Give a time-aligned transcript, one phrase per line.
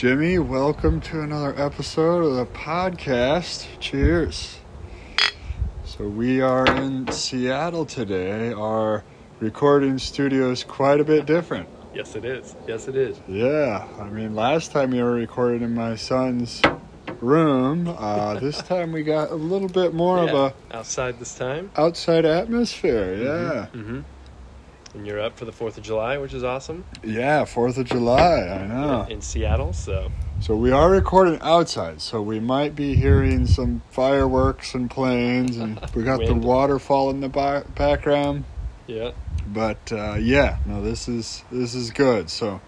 [0.00, 3.66] Jimmy, welcome to another episode of the podcast.
[3.80, 4.56] Cheers.
[5.84, 8.50] So, we are in Seattle today.
[8.54, 9.04] Our
[9.40, 11.68] recording studio is quite a bit different.
[11.94, 12.56] Yes, it is.
[12.66, 13.20] Yes, it is.
[13.28, 16.62] Yeah, I mean, last time you were recording in my son's
[17.20, 17.86] room.
[17.86, 20.76] Uh, this time we got a little bit more Yeah, of a.
[20.78, 21.70] outside this time.
[21.76, 23.16] outside atmosphere.
[23.16, 23.96] Yeah, Mm-hmm.
[23.96, 24.04] And
[24.94, 26.84] you're up for the Fourth of July, which is awesome.
[27.04, 28.40] yeah, Fourth of July.
[28.48, 29.02] I know.
[29.06, 33.82] In, in Seattle, so So we are recording outside, so we might be hearing some
[33.90, 38.44] fireworks and planes, and we got the waterfall in the ba- background.
[38.86, 39.12] yeah.
[39.52, 42.30] But uh, yeah, no, this is this is good.
[42.30, 42.60] So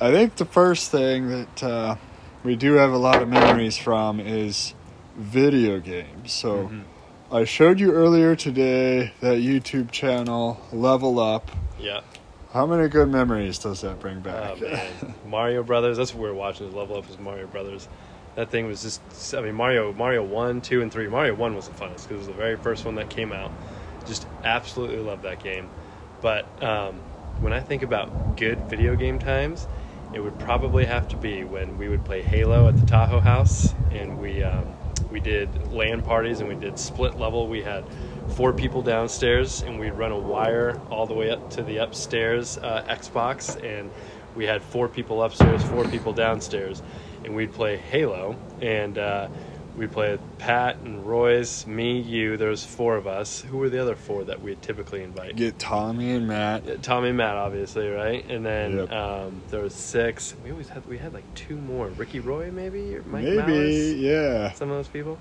[0.00, 1.96] I think the first thing that uh,
[2.42, 4.74] we do have a lot of memories from is
[5.16, 6.32] video games.
[6.32, 6.84] So Mhm.
[7.32, 11.48] I showed you earlier today that YouTube channel Level Up.
[11.78, 12.00] Yeah.
[12.52, 14.56] How many good memories does that bring back?
[14.56, 15.96] Oh man, Mario Brothers.
[15.96, 16.66] That's what we were watching.
[16.66, 17.88] Is Level Up is Mario Brothers.
[18.34, 19.00] That thing was just.
[19.32, 21.06] I mean, Mario, Mario one, two, and three.
[21.06, 23.52] Mario one was the funnest because it was the very first one that came out.
[24.08, 25.70] Just absolutely love that game.
[26.20, 26.96] But um,
[27.38, 29.68] when I think about good video game times,
[30.12, 33.72] it would probably have to be when we would play Halo at the Tahoe House,
[33.92, 34.66] and we um,
[35.10, 37.46] we did LAN parties and we did split level.
[37.48, 37.84] We had
[38.30, 42.58] four people downstairs, and we'd run a wire all the way up to the upstairs
[42.58, 43.90] uh, Xbox, and
[44.36, 46.82] we had four people upstairs, four people downstairs,
[47.24, 49.28] and we'd play Halo, and uh,
[49.80, 52.36] we'd play with Pat and Royce, me, you.
[52.36, 53.40] There was four of us.
[53.40, 55.34] Who were the other four that we typically invite?
[55.36, 56.64] Get Tommy and Matt.
[56.66, 58.24] Yeah, Tommy and Matt, obviously, right?
[58.30, 58.92] And then Yep.
[58.92, 60.34] um, there was six.
[60.44, 61.88] We always had we had like two more.
[61.88, 63.94] Ricky Roy, maybe or Mike Maybe, Malice.
[63.94, 64.52] yeah.
[64.52, 65.18] Some of those people.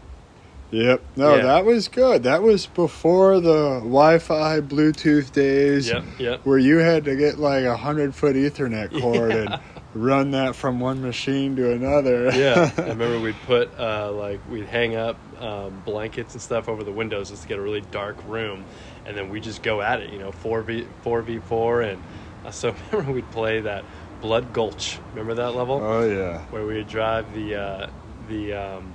[0.72, 1.02] Yep.
[1.16, 1.42] No, Yeah.
[1.44, 2.22] that was good.
[2.24, 6.42] That was before the Wi-Fi, Bluetooth days, Yep, yep.
[6.44, 9.38] where you had to get like a hundred foot Ethernet cord Yeah.
[9.54, 9.60] and
[9.94, 12.32] run that from one machine to another.
[12.32, 16.84] yeah, I remember we'd put uh, like we'd hang up um, blankets and stuff over
[16.84, 18.66] the windows just to get a really dark room,
[19.06, 20.12] and then we just go at it.
[20.12, 22.02] You know, four v four v four, and
[22.46, 23.84] uh, so remember we'd play that
[24.22, 25.00] Blood Gulch.
[25.12, 26.40] Remember that level oh yeah.
[26.52, 27.90] where we would drive the uh,
[28.28, 28.94] the um,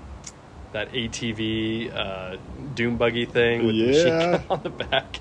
[0.72, 2.36] that ATV uh,
[2.74, 4.30] doom buggy thing with the machine Yeah.
[4.38, 5.20] gun on the back.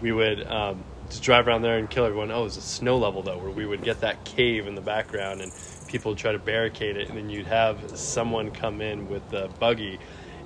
[0.00, 0.82] We would um,
[1.14, 2.32] just drive around there and kill everyone.
[2.32, 4.80] Oh, it was a snow level though, where we would get that cave in the
[4.80, 5.52] background and
[5.86, 9.48] people would try to barricade it, and then you'd have someone come in with the
[9.60, 10.00] buggy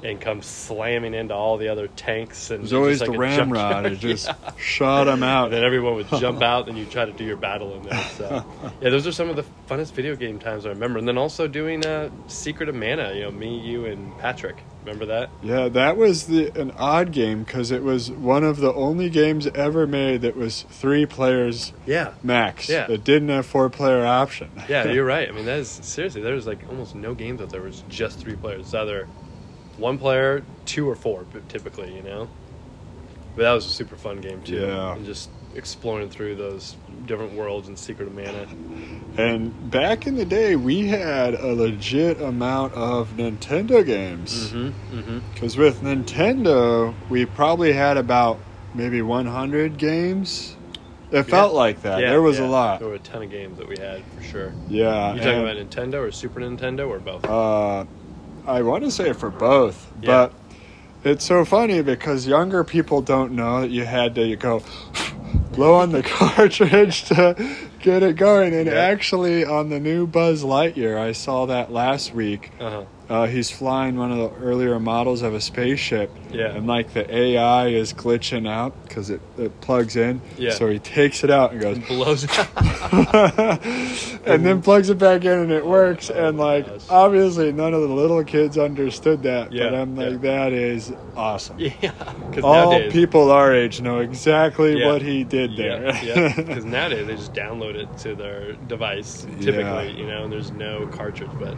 [0.04, 2.50] and come slamming into all the other tanks.
[2.50, 3.86] And It was always just the like a ramrod.
[3.86, 4.34] It just Yeah.
[4.58, 5.46] shot them out.
[5.46, 8.02] And then everyone would jump out, and you try to do your battle in there.
[8.16, 8.44] So,
[8.80, 10.98] yeah, those are some of the funnest video game times I remember.
[10.98, 13.12] And then also doing uh, Secret of Mana.
[13.14, 14.56] You know, me, you, and Patrick.
[14.84, 15.28] Remember that?
[15.42, 19.46] Yeah, that was the an odd game because it was one of the only games
[19.48, 22.14] ever made that was three players Yeah.
[22.22, 22.70] max.
[22.70, 22.90] Yeah.
[22.90, 24.50] It didn't have four player option.
[24.66, 25.28] Yeah, you're right.
[25.28, 26.22] I mean, that is seriously.
[26.22, 28.60] There's like almost no games out there it's just three players.
[28.60, 29.06] It's either
[29.78, 32.28] one player, two or four, typically, you know.
[33.36, 34.56] But that was a super fun game too.
[34.56, 34.94] Yeah.
[34.94, 38.46] And just exploring through those different worlds and Secret of Mana.
[39.16, 44.50] And back in the day, we had a legit amount of Nintendo games.
[44.50, 44.98] Mm-hmm.
[44.98, 45.18] Mm-hmm.
[45.32, 48.38] Because with Nintendo, we probably had about
[48.74, 50.56] maybe 100 games.
[51.10, 51.98] It felt like that.
[52.00, 52.80] there was a lot.
[52.80, 54.52] There were a ton of games that we had for sure.
[54.68, 55.14] Yeah.
[55.14, 57.24] You talking about Nintendo or Super Nintendo or both?
[57.24, 57.86] Uh,
[58.48, 60.28] I want to say for both, Yeah.
[61.02, 64.62] but it's so funny because younger people don't know that you had to go
[65.52, 67.36] blow on the cartridge to
[67.80, 68.54] get it going.
[68.54, 68.72] And Yeah.
[68.74, 72.50] actually, on the new Buzz Lightyear, I saw that last week.
[72.60, 72.84] Uh-huh.
[73.08, 76.48] Uh, he's flying one of the earlier models of a spaceship, Yeah.
[76.54, 80.20] and like the AI is glitching out because it, it plugs in.
[80.36, 80.50] Yeah.
[80.50, 82.30] So he takes it out and goes, Blows it
[84.26, 86.10] and then plugs it back in and it works.
[86.10, 86.82] Oh and like, gosh.
[86.90, 89.52] obviously, none of the little kids understood that.
[89.52, 90.16] Yeah, but I'm like, yeah.
[90.18, 91.58] that is awesome.
[91.58, 91.70] Yeah.
[92.28, 92.92] Because All nowadays.
[92.92, 94.86] people our age know exactly Yeah.
[94.92, 95.94] what he did there.
[96.04, 96.34] Yeah.
[96.48, 100.86] Because nowadays they just download it to their device, typically, you know, and there's no
[100.88, 101.30] cartridge.
[101.38, 101.56] But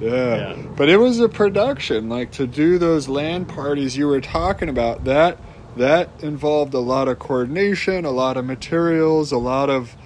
[0.00, 0.10] Yeah.
[0.54, 0.62] Yeah.
[0.76, 2.08] But it was a production.
[2.08, 5.38] Like to do those LAN parties you were talking about, that
[5.76, 9.96] that involved a lot of coordination, a lot of materials, a lot of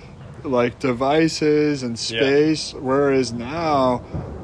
[0.45, 2.21] like devices and Yeah.
[2.21, 2.75] space.
[2.75, 4.03] Whereas now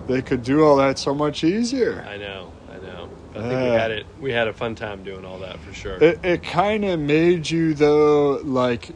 [0.08, 2.04] they could do all that so much easier.
[2.08, 3.08] I know, I know.
[3.30, 3.78] I think we Yeah.
[3.80, 4.06] had it.
[4.20, 5.96] We had a fun time doing all that for sure.
[6.00, 8.90] It, it kind of made you though like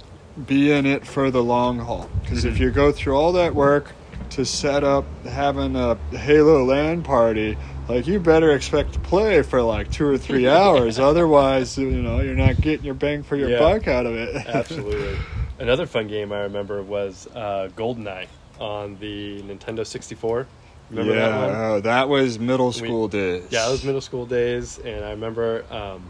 [0.46, 2.60] be in it for the long haul because if Mhm.
[2.60, 3.92] you go through all that work
[4.30, 7.56] to set up having a Halo LAN party,
[7.88, 10.98] like you better expect to play for like two or three hours.
[10.98, 13.58] Otherwise, you know you're not getting your bang for your Yeah.
[13.58, 14.34] buck out of it.
[14.46, 15.16] Absolutely.
[15.58, 18.26] Another fun game I remember was uh, GoldenEye.
[18.60, 20.46] on the Nintendo 64.
[20.90, 21.56] Remember yeah, that one?
[21.56, 23.44] oh, that was middle We- school days.
[23.50, 26.02] Yeah, it was middle school days, and I remember um,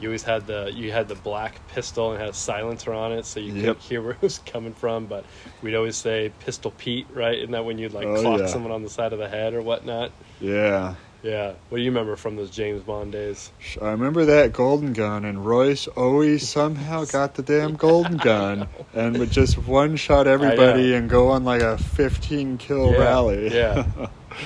[0.00, 3.24] you always had the you had the black pistol and had a silencer on it,
[3.26, 3.60] so you Yep.
[3.60, 5.06] couldn't hear where it was coming from.
[5.06, 5.24] But
[5.62, 7.38] we'd always say Pistol Pete, right?
[7.38, 8.46] Isn't that when you'd like Oh, clock yeah.
[8.46, 10.10] someone on the side of the head or whatnot?
[10.40, 10.94] Yeah.
[11.22, 11.52] Yeah.
[11.68, 13.52] What do you remember from those James Bond days?
[13.82, 19.18] I remember that golden gun, and Royce always somehow got the damn golden gun and
[19.18, 23.54] would just one shot everybody and go on like a 15 kill Yeah, rally.
[23.54, 23.84] yeah.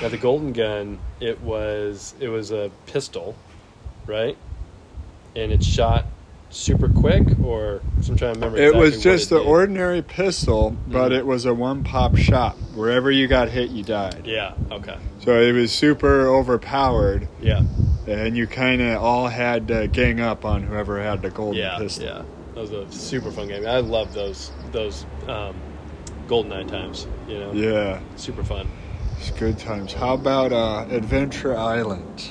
[0.03, 3.37] Now the golden gun, it was it was a pistol,
[4.07, 4.37] right?
[5.37, 6.07] And it shot
[6.51, 8.59] super quick, or I'm trying to remember.
[8.59, 9.47] it was just it did.
[9.47, 11.19] ordinary pistol, but Mhm.
[11.19, 12.57] it was a one pop shot.
[12.75, 14.23] Wherever you got hit, you died.
[14.25, 14.53] Yeah.
[14.71, 14.95] Okay.
[15.25, 17.63] So it was super overpowered, Yeah.
[18.07, 21.79] and you kind of all had to gang up on whoever had the golden Yeah.
[21.79, 22.05] pistol.
[22.07, 22.23] Yeah.
[22.55, 23.67] That was a super fun game.
[23.67, 25.55] I love those those um,
[26.29, 27.09] GoldenEye times.
[27.29, 27.53] You know.
[27.53, 28.69] Yeah, Super fun.
[29.19, 29.93] it's good times.
[29.93, 32.31] How about uh, Adventure Island?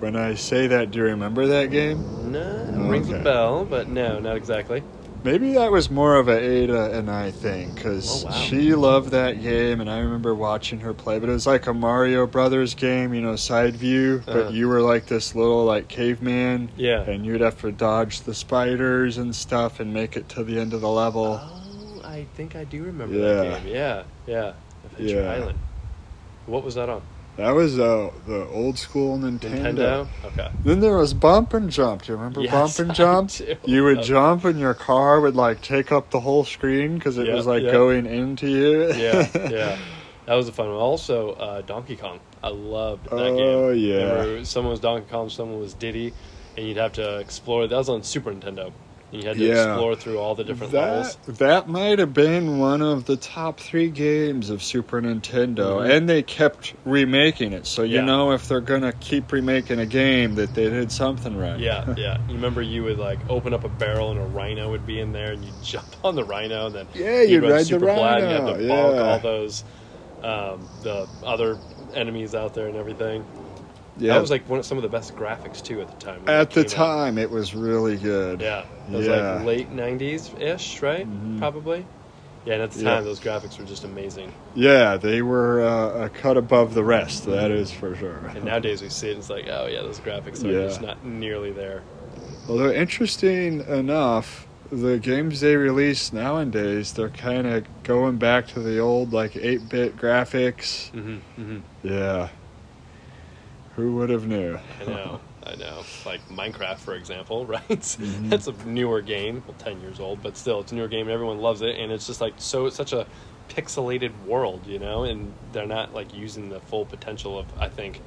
[0.00, 2.32] When I say that, do you remember that game?
[2.32, 4.82] No, it rings a bell, but no, not exactly.
[5.22, 8.32] Maybe that was more of a Ada and I thing because Oh, wow.
[8.32, 11.18] she loved that game, and I remember watching her play.
[11.18, 14.22] But it was like a Mario Brothers game, you know, side view.
[14.26, 14.44] Uh-huh.
[14.44, 17.02] But you were like this little like caveman, Yeah.
[17.02, 20.72] and you'd have to dodge the spiders and stuff and make it to the end
[20.72, 21.38] of the level.
[21.42, 23.34] Oh, I think I do remember Yeah.
[23.34, 23.74] that game.
[23.74, 24.02] Yeah.
[24.26, 24.52] Yeah.
[24.86, 25.32] Adventure Yeah.
[25.32, 25.58] Island.
[26.46, 27.02] What was that on?
[27.40, 29.74] That was uh, the old school Nintendo.
[29.74, 30.08] Nintendo.
[30.24, 30.50] Okay.
[30.64, 32.02] Then there was bump and jump.
[32.02, 33.30] Do you remember Yes, bump and I jump?
[33.64, 37.18] You would Uh, jump and your car would like take up the whole screen because
[37.18, 37.70] it Yeah, was like yeah.
[37.72, 38.92] going into you.
[38.94, 39.78] yeah, yeah.
[40.26, 40.76] That was a fun one.
[40.76, 42.20] Also, uh, Donkey Kong.
[42.42, 43.38] I loved that game.
[43.40, 44.12] Oh, yeah.
[44.12, 46.12] Remember, someone was Donkey Kong, someone was Diddy,
[46.56, 47.66] and you'd have to explore.
[47.66, 48.72] That was on Super Nintendo.
[49.12, 49.72] You had to Yeah.
[49.72, 51.16] explore through all the different that levels.
[51.26, 55.90] that might have been one of the top three games of Super Nintendo, Mhm.
[55.90, 57.66] and they kept remaking it.
[57.66, 58.04] So you Yeah.
[58.04, 61.58] know if they're gonna keep remaking a game, that they did something right.
[61.58, 62.18] Yeah, yeah.
[62.28, 65.12] You remember you would like open up a barrel and a rhino would be in
[65.12, 67.86] there, and you jump on the rhino, and then Yeah, you'd run ride the super
[67.86, 68.64] flat, and you have rhino, to
[68.94, 69.02] yeah.
[69.02, 69.64] all those
[70.22, 71.56] um, the other
[71.94, 73.24] enemies out there and everything.
[74.00, 74.14] Yeah.
[74.14, 76.22] That was like one of some of the best graphics too at the time.
[76.28, 76.86] At the came out.
[76.86, 78.40] time, it was really good.
[78.40, 79.36] Yeah, it was Yeah.
[79.36, 81.06] like late '90s ish, right?
[81.08, 81.38] Mhm.
[81.38, 81.86] Probably.
[82.46, 82.94] Yeah, and at the Yeah.
[82.94, 84.32] time, those graphics were just amazing.
[84.54, 87.26] Yeah, they were uh, a cut above the rest.
[87.26, 88.32] That is for sure.
[88.34, 90.64] And nowadays, we see it, and it's like, oh yeah, those graphics are Yeah.
[90.66, 91.82] just not nearly there.
[92.48, 98.78] Although interesting enough, the games they release nowadays, they're kind of going back to the
[98.78, 100.90] old like 8-bit graphics.
[100.92, 102.28] hmm hmm Yeah.
[103.76, 104.58] Who would have knew?
[104.80, 105.82] I know, I know.
[106.04, 107.68] Like Minecraft, for example, right?
[107.68, 108.28] Mhm.
[108.28, 111.10] That's a newer game, well, ten years old, but still, it's a newer game, and
[111.10, 111.76] everyone loves it.
[111.76, 113.06] And it's just like so, it's such a
[113.48, 118.00] pixelated world, you know, and they're not like using the full potential of, I think,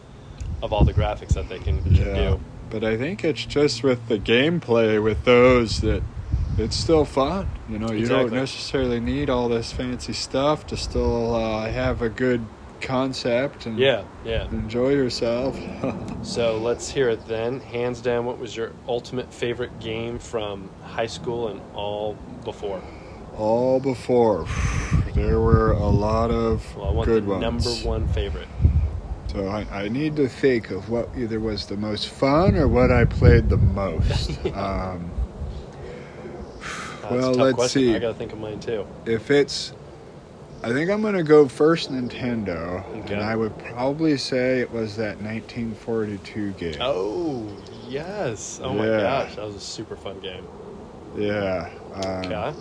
[0.62, 2.14] of all the graphics that they can, can Yeah.
[2.14, 2.40] do.
[2.70, 6.02] But I think it's just with the gameplay with those that
[6.58, 7.48] it's still fun.
[7.70, 12.10] You know, you don't necessarily need all this fancy stuff to still uh, have a
[12.10, 12.46] good
[12.84, 14.46] concept and Yeah, yeah.
[14.52, 15.58] enjoy yourself.
[16.24, 17.60] So let's hear it then.
[17.60, 22.16] Hands down, what was your ultimate favorite game from high school and all
[22.46, 22.82] before?
[23.38, 24.46] all before.
[25.16, 27.42] There were a lot of Well, good ones.
[27.42, 28.48] number one favorite.
[29.28, 32.92] So I, I need to think of what either was the most fun or what
[32.92, 34.30] I played the most.
[34.56, 35.10] um,
[37.04, 37.82] Uh, Well, it's a tough let's question.
[37.82, 37.96] see.
[37.96, 38.86] I gotta think of mine too.
[39.06, 39.74] if it's,
[40.64, 43.16] I think I'm going to go first Nintendo, Okay.
[43.16, 46.76] and I would probably say it was that 1942 game.
[46.80, 47.46] Oh
[47.90, 48.62] yes!
[48.64, 50.46] Oh my gosh, that was a super fun game.
[51.18, 51.70] Yeah.
[51.96, 52.54] Um, Okay.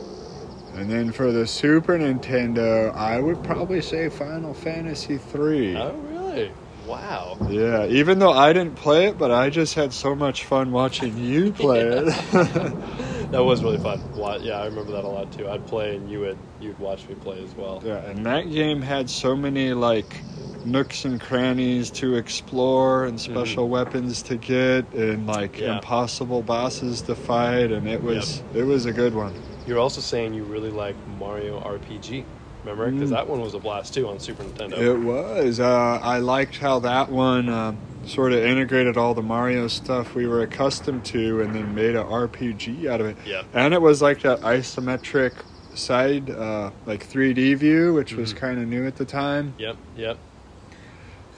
[0.75, 5.77] And then for the Super Nintendo, I would probably say Final Fantasy 3.
[5.77, 6.51] Oh really?
[6.87, 7.37] Wow.
[7.51, 11.17] Yeah, even though I didn't play it, but I just had so much fun watching
[11.19, 12.15] you play it.
[13.33, 14.01] That was really fun.
[14.43, 15.49] Yeah, I remember that a lot too.
[15.49, 17.83] I'd play and you would you'd watch me play as well.
[17.85, 20.21] yeah, and that game had so many like
[20.67, 25.63] nooks and crannies to explore and special weapons to get and like Mm-hmm.
[25.65, 25.75] Yeah.
[25.77, 29.33] impossible bosses to fight and it was it was a good one.
[29.67, 32.25] You're also saying you really like Mario RPG.
[32.65, 32.91] Remember?
[32.93, 33.15] Because Mm.
[33.15, 34.79] that one was a blast too on Super Nintendo.
[34.79, 35.59] It was.
[35.59, 37.73] Uh, I liked how that one uh,
[38.07, 42.05] sort of integrated all the Mario stuff we were accustomed to and then made an
[42.07, 43.17] RPG out of it.
[43.25, 43.43] Yeah.
[43.55, 45.33] And it was like that isometric
[45.75, 48.37] side, uh, like 3D view, which was Mhm.
[48.37, 49.55] kind of new at the time.
[49.59, 49.77] Yep.
[49.97, 50.19] Yep.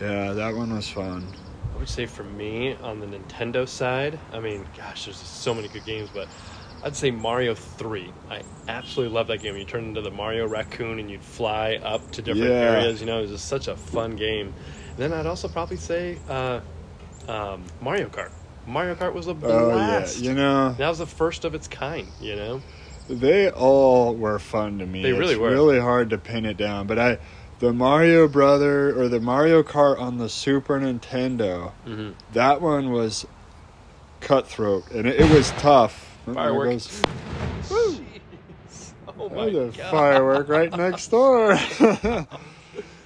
[0.01, 1.25] Yeah, that one was fun.
[1.75, 5.69] I would say for me on the Nintendo side, I mean, gosh, there's so many
[5.69, 6.29] good games, but
[6.83, 8.13] I'd say Mario Three.
[8.31, 9.57] I absolutely love that game.
[9.57, 12.73] You turn into the Mario raccoon and you'd fly up to different Yeah.
[12.79, 13.01] areas.
[13.01, 14.53] You know, it was just such a fun game.
[14.97, 16.61] Then I'd also probably say uh,
[17.29, 18.31] um, Mario Kart.
[18.67, 20.19] Mario Kart was a Oh blast.
[20.19, 22.09] yeah, you know that was the first of its kind.
[22.21, 22.63] You know,
[23.09, 25.03] they all were fun to me.
[25.03, 25.51] They really it's were.
[25.51, 27.19] Really hard to pin it down, but I,
[27.59, 33.27] the Mario Brother or the Mario Kart on the Super Nintendo, hmm that one was
[34.21, 36.11] cutthroat and it, it was tough.
[36.27, 37.03] Oh, Fireworks.
[39.19, 39.91] Oh my There's a god!
[39.91, 41.55] firework right next door.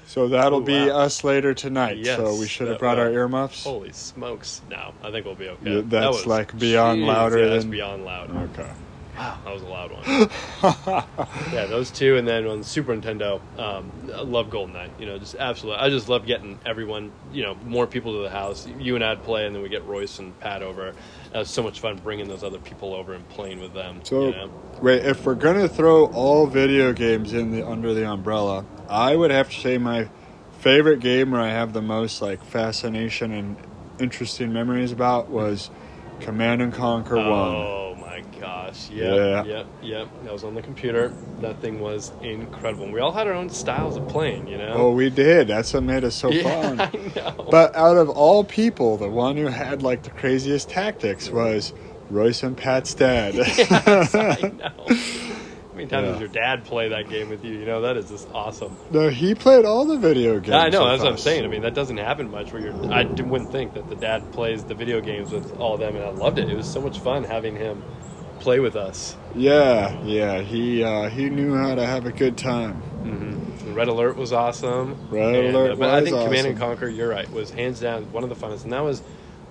[0.09, 0.99] so that'll Oh, be wow.
[0.99, 1.99] us later tonight.
[1.99, 3.15] Yes, so we should have that brought our will.
[3.15, 3.63] earmuffs.
[3.63, 4.61] Holy smokes!
[4.69, 5.71] No, I think we'll be okay.
[5.71, 8.31] Yeah, That that's was- like beyond Jeez, louder yeah, that's than- beyond loud.
[8.59, 8.71] Okay.
[9.19, 10.05] Wow, that was a loud one.
[11.53, 14.91] yeah, those two, and then on Super Nintendo, um, I love GoldenEye.
[15.01, 15.81] You know, just absolutely.
[15.81, 18.69] I just love getting everyone, you know, more people to the house.
[18.79, 20.95] You and I'd play, and then we get Royce and Pat over.
[21.33, 24.01] That was so much fun bringing those other people over and playing with them.
[24.05, 24.51] So you know?
[24.81, 29.33] wait, if we're gonna throw all video games in the under the umbrella, I would
[29.33, 30.09] have to say my
[30.61, 33.57] favorite game where I have the most like fascination and
[33.99, 35.71] interesting memories about was
[36.21, 37.27] Command and Conquer One.
[37.27, 37.98] Oh my
[38.41, 38.91] gosh!
[38.91, 39.45] Yep, Yeah.
[39.45, 40.09] yep, yep.
[40.25, 41.13] That was on the computer.
[41.41, 42.85] That thing was incredible.
[42.85, 44.49] And we all had our own styles of playing.
[44.49, 44.73] You know.
[44.77, 45.49] Oh, we did.
[45.49, 46.81] That's what made us so yeah, fun.
[46.81, 47.49] I know.
[47.51, 51.73] But out of all people, the one who had like the craziest tactics was
[52.11, 53.35] Royce and Pat's dad.
[53.35, 54.97] yes, I know.
[55.69, 56.11] How many times Yeah.
[56.13, 57.53] does your dad play that game with you?
[57.53, 58.77] You know, that is just awesome.
[58.91, 60.55] no, he played all the video games.
[60.55, 60.89] I know.
[60.89, 61.45] That's what I'm saying.
[61.45, 62.53] I mean, that doesn't happen much.
[62.53, 65.81] Where you're, I wouldn't think that the dad plays the video games with all of
[65.81, 66.51] them, and I loved it.
[66.51, 67.85] It was so much fun having him
[68.41, 69.17] play with us.
[69.35, 70.41] Yeah, yeah.
[70.41, 72.75] He uh, he knew how to have a good time.
[72.75, 74.97] hmm Red Alert was awesome.
[75.11, 76.59] Red And, Alert uh, but I think Command and.
[76.59, 79.03] Conquer, you're right, was hands down one of the funnest, and that was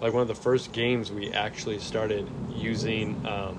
[0.01, 3.57] like one of the first games we actually started using um,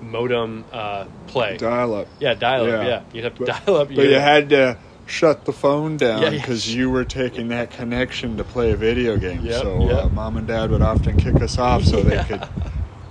[0.00, 1.56] modem uh, play.
[1.56, 2.08] Dial up.
[2.20, 2.68] yeah, dial up.
[2.68, 2.86] Yeah.
[2.86, 3.88] Yeah, you'd have to But- dial up.
[3.88, 6.38] But you had to shut the phone down Yeah, yeah.
[6.40, 9.44] because you were taking that connection to play a video game.
[9.44, 10.04] Yep, so yep.
[10.04, 12.22] Uh, mom and dad would often kick us off so Yeah.
[12.22, 12.48] they could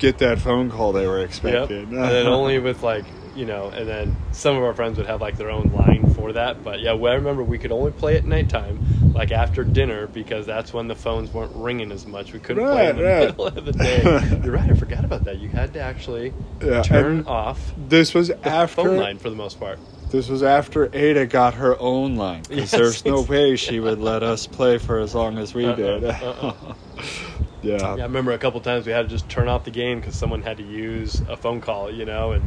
[0.05, 1.25] get that phone call they were Yep.
[1.29, 1.83] expecting.
[1.85, 5.19] and then only with like you know, and then some of our friends would have
[5.19, 6.63] like their own line for that.
[6.63, 8.79] But yeah, well, I remember we could only play at nighttime,
[9.13, 12.31] like after dinner, because that's when the phones weren't ringing as much.
[12.31, 13.27] We couldn't play in the Right, right.
[13.37, 14.03] middle of the day.
[14.41, 14.69] You're right.
[14.71, 15.39] I forgot about that.
[15.39, 16.31] You had to actually
[16.63, 19.79] Yeah, turn off this was the after phone line for the most part.
[20.11, 23.99] This was after Ada got her own line because Yes, there's no way she would
[23.99, 26.03] let us play for as long as we Uh-uh, did.
[26.05, 26.53] uh-uh.
[27.65, 27.95] yeah.
[27.95, 30.15] Yeah, I remember a couple times we had to just turn off the game because
[30.15, 32.43] someone had to use a phone call, you know, and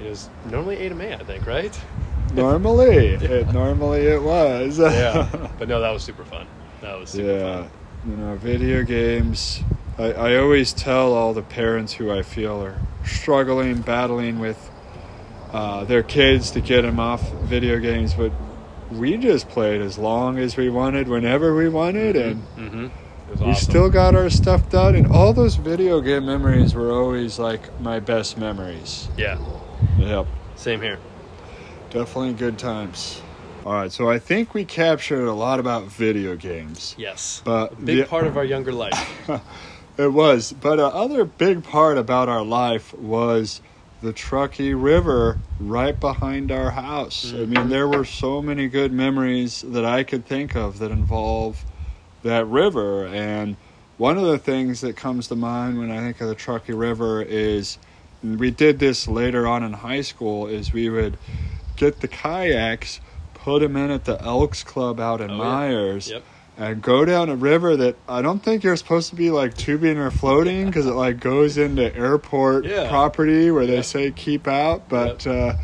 [0.00, 1.78] it was normally Ada May, I think, right?
[2.32, 4.78] Normally, it normally it was.
[4.78, 5.28] yeah,
[5.58, 6.46] but no, that was super fun.
[6.80, 7.62] That was super yeah.
[7.62, 7.70] fun.
[8.06, 9.60] You know, video games.
[9.96, 14.70] I, I always tell all the parents who I feel are struggling, battling with
[15.52, 18.32] uh, their kids to get them off video games, but
[18.90, 22.86] we just played as long as we wanted, whenever we wanted, and Mm-hmm.
[23.40, 24.94] Was we still got our stuff done.
[24.94, 29.08] And all those video game memories were always like my best memories.
[29.16, 29.38] yeah,
[29.98, 30.26] Yep.
[30.56, 30.98] same here.
[31.90, 33.20] Definitely good times.
[33.64, 36.94] All right, so I think we captured a lot about video games.
[36.98, 39.20] Yes, But a big the- part of our younger life.
[39.96, 43.60] It was, but uh, another big part about our life was
[44.02, 47.32] the Truckee River right behind our house.
[47.32, 47.68] I mean, mm-hmm.
[47.68, 51.64] there were so many good memories that I could think of that involve
[52.24, 53.06] that river.
[53.06, 53.56] And
[53.96, 57.22] one of the things that comes to mind when I think of the Truckee River
[57.22, 57.78] is
[58.22, 61.16] we did this later on in high school is we would
[61.76, 63.00] get the kayaks,
[63.34, 65.38] put them in at the Elks Club out in Oh, yeah.
[65.42, 66.22] Meyers Yep.
[66.56, 69.98] and go down a river that I don't think you're supposed to be like tubing
[69.98, 72.88] or floating because it like goes into airport Yeah.
[72.88, 74.88] property where they say keep out.
[74.88, 75.54] But uh,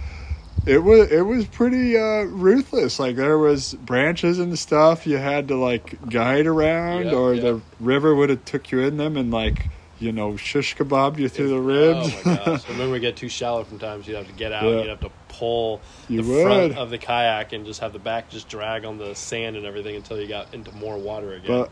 [0.67, 2.99] it was it was pretty uh, ruthless.
[2.99, 7.43] Like there was branches and stuff you had to like guide around, Yep, or yep.
[7.43, 11.29] the river would have took you in them and like you know shish kebabbed you
[11.29, 12.12] through the ribs.
[12.12, 12.64] Oh my gosh!
[12.69, 14.07] I remember we get too shallow sometimes.
[14.07, 14.64] You'd have to get out.
[14.64, 14.81] Yeah.
[14.81, 18.29] You'd have to pull You the front of the kayak and just have the back
[18.29, 21.49] just drag on the sand and everything until you got into more water again.
[21.62, 21.71] But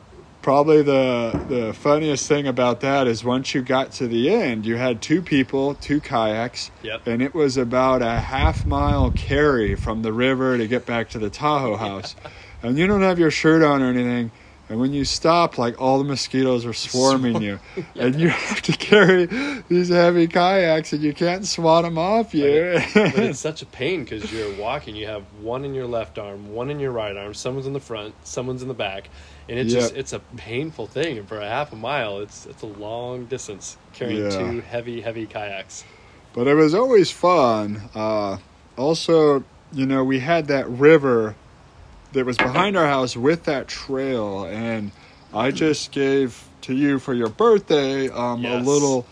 [0.49, 4.76] probably the the funniest thing about that is once you got to the end, you
[4.76, 7.07] had two people, two kayaks, Yep.
[7.07, 11.19] and it was about a half mile carry from the river to get back to
[11.19, 12.17] the Tahoe house.
[12.62, 14.31] And you don't have your shirt on or anything.
[14.71, 17.61] And when you stop, like all the mosquitoes are swarming you,
[17.95, 19.26] and you have to carry
[19.69, 22.81] these heavy kayaks, and you can't swat them off you.
[22.95, 24.97] but it's such a pain because you're walking.
[24.97, 27.35] You have one in your left arm, one in your right arm.
[27.35, 29.11] Someone's in the front, someone's in the back,
[29.49, 31.19] and it's just it's a painful thing.
[31.19, 34.31] And for a half a mile, it's it's a long distance carrying Yeah.
[34.31, 35.85] two heavy, heavy kayaks.
[36.35, 37.83] but it was always fun.
[37.95, 38.38] Uh,
[38.76, 41.35] also, you know, we had that river
[42.12, 44.93] that was behind our house with that trail, and
[45.35, 49.05] I just gave to you for your birthday um, a little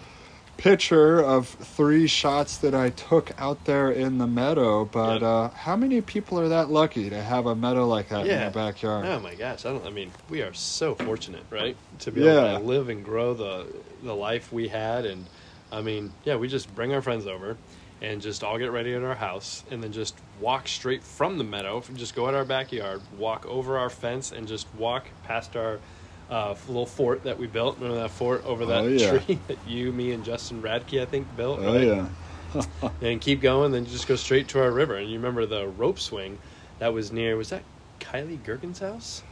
[0.56, 4.84] picture of three shots that I took out there in the meadow.
[4.84, 8.28] But uh, how many people are that lucky to have a meadow like that in
[8.28, 9.04] their backyard?
[9.06, 9.64] Oh my gosh!
[9.64, 9.86] I don't.
[9.86, 12.52] I mean, we are so fortunate, right, to be Yeah.
[12.54, 13.66] able to live and grow the
[14.02, 15.26] the life we had, and
[15.72, 17.56] I mean, yeah, we just bring our friends over,
[18.00, 21.44] and just all get ready at our house, and then just walk straight from the
[21.44, 21.82] meadow.
[21.94, 25.80] Just go at our backyard, walk over our fence, and just walk past our.
[26.28, 27.76] Uh, little fort that we built.
[27.78, 29.18] Remember that fort over that Oh, yeah.
[29.18, 31.60] tree that you, me, and Justin Radke, I think, built.
[31.60, 31.86] Oh right?
[31.86, 32.88] yeah.
[33.00, 33.70] and keep going.
[33.70, 34.96] Then just go straight to our river.
[34.96, 36.38] And you remember the rope swing
[36.80, 37.36] that was near?
[37.36, 37.62] Was that
[38.00, 39.22] Kylie Gergen's house?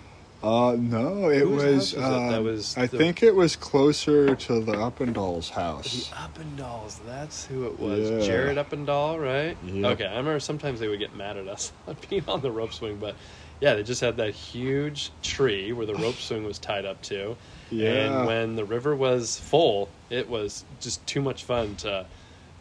[0.42, 1.64] Uh, no, it Whose was.
[1.64, 1.96] was it?
[2.00, 6.10] That um, was I the- think it was closer to the Uppendall's house.
[6.10, 6.98] The Uppendals.
[7.06, 8.10] That's who it was.
[8.10, 8.20] Yeah.
[8.20, 9.56] Jared Uppendall, right?
[9.64, 9.92] Yep.
[9.94, 11.72] Okay, I remember sometimes they would get mad at us
[12.10, 13.16] being on the rope swing, but
[13.60, 17.36] yeah, they just had that huge tree where the rope swing was tied up to.
[17.70, 17.90] Yeah.
[17.90, 22.06] And when the river was full, it was just too much fun to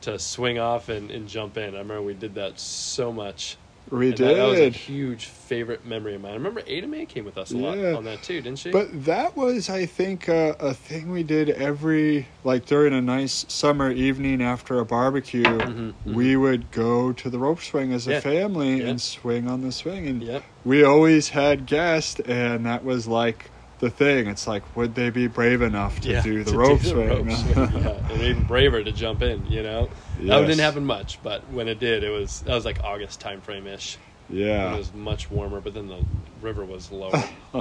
[0.02, 1.76] to swing off and, and jump in.
[1.76, 3.58] I remember we did that so much.
[3.94, 6.32] We And that, that was a huge favorite memory of mine.
[6.32, 8.72] I remember Ada Mae came with us a lot on that too, didn't she?
[8.72, 13.46] But that was, I think, uh, a thing we did every, like during a nice
[13.48, 15.44] summer evening after a barbecue.
[15.44, 16.14] Mhm, mhm.
[16.16, 18.88] We would go to the rope swing as a family Yeah.
[18.90, 20.08] and swing on the swing.
[20.08, 23.52] And we always had guests, and that was like
[23.84, 24.28] the thing.
[24.28, 27.08] It's like, would they be brave enough to do the to rope the swing?
[27.10, 28.12] rope swing, yeah.
[28.12, 29.90] And even braver to jump in, you know?
[30.22, 33.42] That didn't happen much, but when it did, it was that was like August time
[33.42, 33.98] frame ish.
[34.30, 34.74] Yeah.
[34.74, 36.04] It was much warmer, but then the
[36.42, 37.24] river was lower.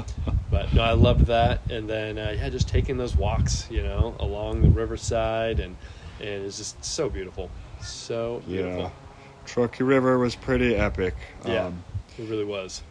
[0.50, 1.68] but no, I loved that.
[1.70, 5.76] And then uh, yeah, just taking those walks, you know, along the riverside, and
[6.20, 7.50] and it's just so beautiful,
[7.80, 8.82] so beautiful.
[8.82, 8.90] Yeah.
[9.44, 11.14] Truckee River was pretty epic.
[11.44, 11.66] Yeah.
[11.66, 11.82] Um,
[12.16, 12.82] It really was.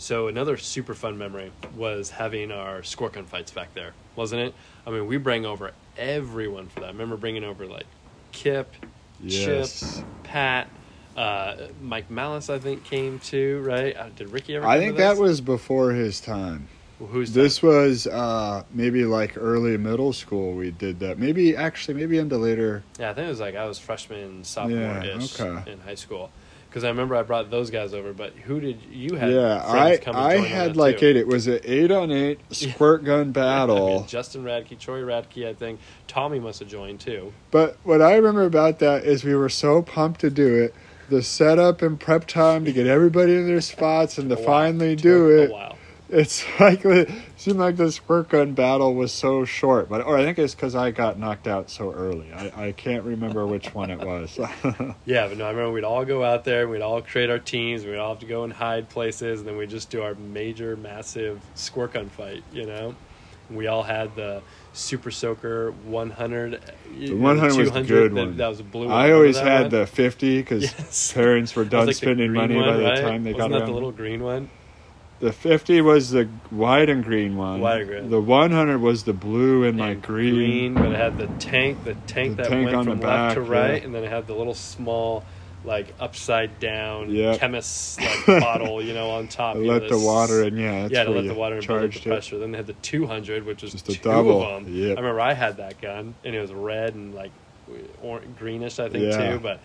[0.00, 4.54] So another super fun memory was having our squirt gun fights back there, wasn't it?
[4.86, 6.86] I mean, we bring over everyone for that.
[6.86, 7.84] I remember bringing over like
[8.32, 8.74] Kip,
[9.22, 9.98] Yes.
[9.98, 10.68] Chip, Pat,
[11.18, 12.48] uh, Mike Malice.
[12.48, 13.60] I think came too.
[13.60, 13.94] Right?
[13.94, 14.66] Uh, did Ricky ever?
[14.66, 16.68] I think that was before his time.
[16.98, 20.54] who's This was uh, maybe like early middle school.
[20.54, 21.18] We did that.
[21.18, 22.82] Maybe actually, maybe into later.
[22.98, 25.70] Yeah, I think it was like I was freshman, sophomore ish okay.
[25.70, 26.30] in high school.
[26.70, 29.28] Because I remember I brought those guys over, but who did you have?
[29.28, 31.06] yeah, I friends come and I had like too.
[31.06, 31.16] eight.
[31.16, 34.04] It was an eight on eight squirt gun I mean, battle.
[34.04, 35.80] Justin Radke, Troy Radke, I think.
[36.06, 37.32] Tommy must have joined too.
[37.50, 40.72] But what I remember about that is we were so pumped to do it.
[41.08, 45.28] The setup and prep time to get everybody in their spots and to finally do
[45.28, 45.76] a it.
[46.12, 50.24] It's like it seemed like the squirt gun battle was so short, but or I
[50.24, 52.32] think it's because I got knocked out so early.
[52.32, 54.38] I, I can't remember which one it was.
[55.06, 57.84] Yeah, but no, I remember we'd all go out there, we'd all create our teams,
[57.84, 60.76] we'd all have to go and hide places, and then we'd just do our major,
[60.76, 62.94] massive squirt gun fight, you know?
[63.48, 64.42] And we all had the
[64.72, 66.60] Super Soaker 100.
[66.98, 68.36] The 100 was the good that, one.
[68.36, 68.96] That was a blue one.
[68.96, 69.70] I always had one?
[69.70, 71.12] the fifty because Yes.
[71.12, 73.00] parents were done like spending money one, by the right?
[73.00, 73.68] time they Wasn't got that around.
[73.68, 74.50] the little green one?
[75.20, 77.60] The fifty was the white and green one.
[77.60, 78.10] White and green.
[78.10, 80.74] The one hundred was the blue and like And green.
[80.74, 83.34] but it had the tank, the tank The that tank went on the from left
[83.34, 83.84] to back, right, yeah.
[83.86, 85.22] and then it had the little small,
[85.62, 87.38] like upside down Yep.
[87.38, 89.56] chemist's like bottle, you know, on top.
[89.56, 90.56] you know, Let the this- water in.
[90.56, 92.08] Yeah, that's yeah, to where let the water and build up the charged it.
[92.08, 92.38] pressure.
[92.38, 94.42] Then they had the 200, which was Just a two double.
[94.42, 94.74] of them.
[94.74, 94.96] Yep.
[94.96, 97.30] I remember I had that gun, and it was red and like
[98.02, 99.32] or- greenish, I think Yeah.
[99.32, 99.38] too.
[99.38, 99.60] But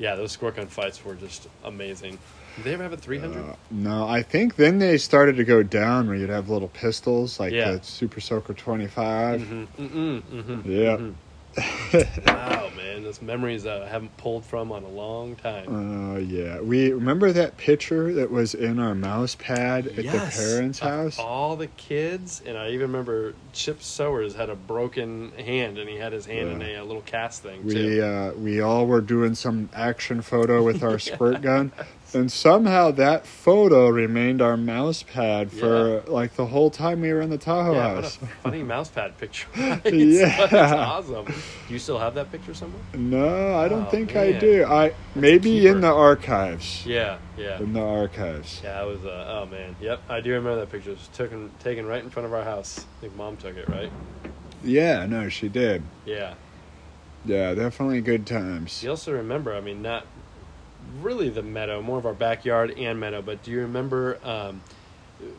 [0.00, 2.18] yeah, those squirt gun fights were just amazing.
[2.56, 3.38] Did they ever have a 300?
[3.38, 7.38] Uh, no, I think then they started to go down where you'd have little pistols
[7.38, 7.72] like Yeah.
[7.72, 9.40] the Super Soaker 25.
[9.42, 10.96] mm-hmm, mm-mm, mm-hmm, Yeah.
[10.96, 11.14] mhm.
[11.56, 16.14] Wow, man, those memories uh, I haven't pulled from on a long time.
[16.14, 20.42] Oh yeah, we remember that picture that was in our mouse pad at Yes, the
[20.42, 21.18] parents' house.
[21.18, 25.96] All the kids, and I even remember Chip Sowers had a broken hand, and he
[25.96, 28.02] had his hand in a, a little cast thing We too.
[28.02, 31.72] uh, we all were doing some action photo with our squirt gun,
[32.14, 37.20] and somehow that photo remained our mouse pad for like the whole time we were
[37.20, 38.16] in the Tahoe yeah, house.
[38.42, 39.48] funny mouse pad picture.
[39.56, 39.84] Right?
[39.92, 40.46] Yeah.
[40.46, 41.26] That's awesome.
[41.26, 41.34] Do
[41.72, 42.80] you still have that picture somewhere?
[42.94, 44.64] No, I don't Oh, think I do.
[44.64, 46.84] I maybe in the archives.
[46.86, 47.58] Yeah, yeah.
[47.58, 48.60] In the archives.
[48.64, 49.04] Yeah, I was.
[49.04, 50.02] Uh, oh man, yep.
[50.08, 50.90] I do remember that picture.
[50.90, 52.80] It was taken taken right in front of our house.
[52.98, 53.90] I think mom took it, right?
[54.64, 55.82] Yeah, no, she did.
[56.04, 56.34] Yeah.
[57.24, 58.82] Yeah, definitely good times.
[58.82, 60.06] You also remember, I mean, not
[61.00, 64.60] really the meadow, more of our backyard and meadow, but do you remember um,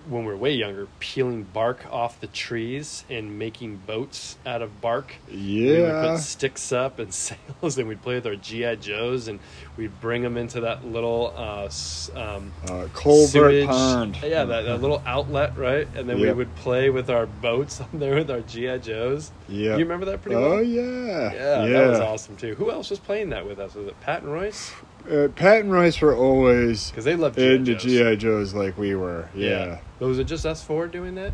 [0.08, 4.80] when we were way younger, peeling bark off the trees and making boats out of
[4.80, 5.16] bark.
[5.28, 5.36] Yeah.
[5.38, 6.12] We would Yeah.
[6.14, 9.40] put sticks up and sails, and we'd play with our GI Joes, and
[9.78, 11.68] we'd bring them into that little uh,
[12.16, 14.18] um, Uh, Colbert sewage- Pond.
[14.24, 15.88] Yeah, that, that little outlet, right?
[15.96, 19.32] And then we would play with our boats on there with our GI Joes.
[19.50, 19.72] Yeah.
[19.72, 20.46] You remember that pretty well?
[20.46, 20.64] Oh well?
[20.64, 21.34] yeah.
[21.34, 22.54] Yeah, that was awesome too.
[22.54, 23.74] Who else was playing that with us?
[23.74, 24.72] Was it Pat and Royce?
[25.10, 27.84] Uh, Pat and Rice were always Because they loved GI into Joes.
[27.84, 29.30] GI Joes like we were.
[29.36, 31.34] Yeah, But was it just us four doing that?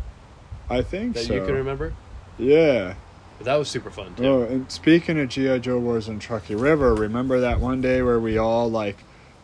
[0.70, 1.34] I think That so.
[1.34, 1.94] you can remember?
[2.38, 2.94] Yeah.
[3.38, 4.26] But that was super fun too.
[4.26, 8.18] Oh, and speaking of GI Joe wars in Truckee River, remember that one day where
[8.18, 8.96] we all like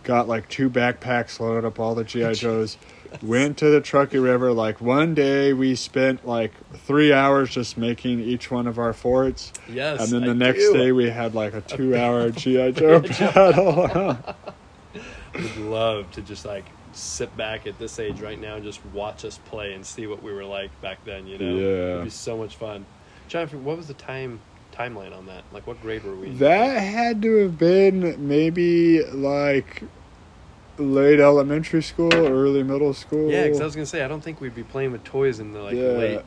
[0.03, 2.77] got like two backpacks loaded up all the GI Joes,
[3.23, 4.53] went to the Truckee River.
[4.53, 9.53] Like one day we spent like three hours just making each one of our forts,
[9.69, 10.01] Yes.
[10.03, 10.73] and then I the next do.
[10.75, 14.19] day we had like a two-hour GI Joe battle.
[15.35, 19.25] would love to just like sit back at this age right now and just watch
[19.25, 21.27] us play and see what we were like back then.
[21.27, 21.93] You know, Yeah.
[21.95, 22.87] it'd be so much fun.
[23.29, 24.39] Figure- what was the time
[24.73, 25.43] timeline on that?
[25.53, 26.29] Like, what grade were we?
[26.29, 26.39] in?
[26.39, 29.83] that had to have been maybe like
[30.79, 33.31] late elementary school, early middle school.
[33.31, 35.53] Yeah, because I was gonna say I don't think we'd be playing with toys in
[35.53, 35.83] the like Yeah.
[35.89, 36.21] late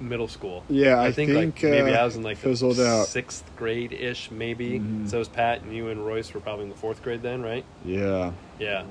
[0.00, 0.62] middle school.
[0.68, 3.06] Yeah, I, I think, think, like maybe uh, I was in like fizzled out.
[3.08, 4.78] sixth grade ish, maybe.
[4.78, 5.08] Mhm.
[5.10, 7.64] So was Pat and you and Royce were probably in the fourth grade then, right?
[7.84, 8.84] Yeah, Yeah,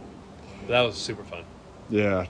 [0.68, 1.44] that was super fun.
[1.90, 2.26] yeah.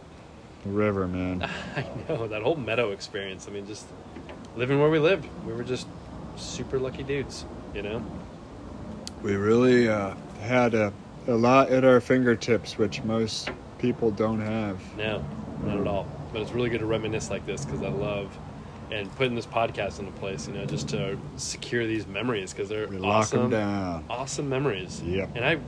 [0.63, 1.47] The river, man.
[1.75, 3.47] I know that whole meadow experience.
[3.47, 3.85] I mean, just
[4.55, 5.27] living where we lived.
[5.45, 5.87] We were just
[6.35, 8.03] super lucky dudes, you know.
[9.23, 10.93] We really uh, had a,
[11.27, 14.79] a lot at our fingertips, which most people don't have.
[14.97, 15.23] No,
[15.63, 16.07] not at all.
[16.33, 18.35] But it's really good to reminisce like this because I love
[18.91, 20.47] and putting this podcast into place.
[20.47, 24.05] You know, just to secure these memories because they're We awesome, down.
[24.09, 25.01] awesome memories.
[25.05, 25.29] Yep.
[25.35, 25.59] And I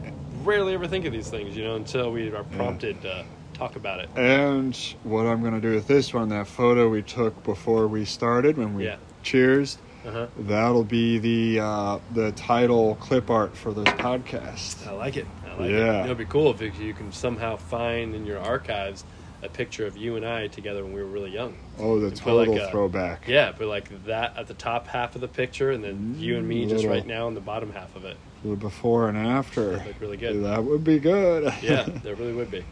[0.44, 4.00] rarely ever think of these things, you know, until we are prompted to talk about
[4.00, 4.10] it.
[4.16, 8.06] And what I'm going to do with this one, that photo we took before we
[8.06, 8.96] started when we Yeah.
[9.22, 10.28] cheers, Uh huh.
[10.40, 14.88] that'll be the uh, the title clip art for this podcast.
[14.88, 15.26] I like it.
[15.60, 15.72] Like.
[15.72, 16.06] Yeah.
[16.06, 19.04] It'd be cool if you can somehow find in your archives
[19.42, 21.56] a picture of you and I together when we were really young.
[21.78, 23.28] Oh, the put like total a- throwback.
[23.28, 26.48] Yeah, but like that at the top half of the picture, and then you and
[26.48, 28.18] me just right now in the bottom half of it.
[28.44, 29.74] The before and after.
[29.78, 30.44] Look really good.
[30.44, 31.54] That would be good.
[31.62, 32.64] Yeah, there really would be.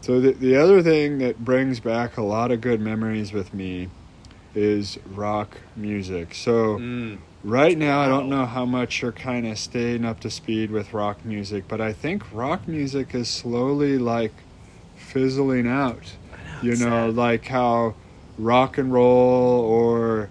[0.00, 3.88] So the, the other thing that brings back a lot of good memories with me
[4.54, 6.34] is rock music.
[6.34, 10.30] So Mm, right now I don't know how much you're kind of staying up to
[10.30, 14.32] speed with rock music, but I think rock music is slowly like
[14.96, 16.16] fizzling out.
[16.62, 17.16] You know, sad.
[17.16, 17.96] like how
[18.38, 20.30] rock and roll or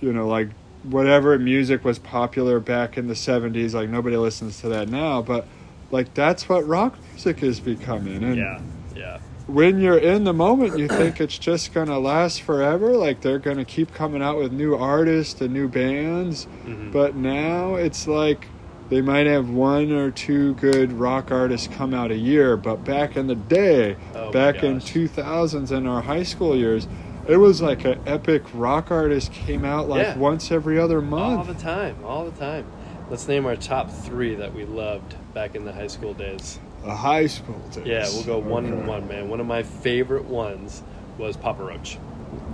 [0.00, 0.48] you know like
[0.84, 5.46] whatever music was popular back in the 70s like nobody listens to that now but
[5.90, 8.60] like that's what rock music is becoming and yeah,
[8.94, 9.18] yeah.
[9.46, 12.92] When you're in the moment, you think it's just gonna last forever.
[12.96, 16.46] Like they're gonna keep coming out with new artists and new bands.
[16.66, 16.92] Mhm.
[16.92, 18.48] But now it's like
[18.88, 22.56] they might have one or two good rock artists come out a year.
[22.56, 26.86] But back in the day, Oh back in 2000s in our high school years,
[27.28, 30.18] it was like an epic rock artist came out like Yeah.
[30.18, 31.38] once every other month.
[31.38, 32.64] all the time, all the time.
[33.10, 36.58] Let's name our top three that we loved back in the high school days.
[36.86, 37.84] A high school days.
[37.86, 39.28] Yeah, we'll go one and one, man.
[39.28, 40.82] One of my favorite ones
[41.18, 41.98] was Papa Roach.